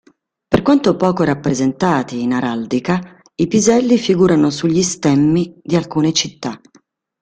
Per 0.47 0.63
quanto 0.63 0.95
poco 0.95 1.21
rappresentati 1.23 2.23
in 2.23 2.33
araldica, 2.33 3.19
i 3.35 3.45
piselli 3.45 3.99
figurano 3.99 4.49
sugli 4.49 4.81
stemmi 4.81 5.59
di 5.61 5.75
alcune 5.75 6.11
città. 6.11 6.59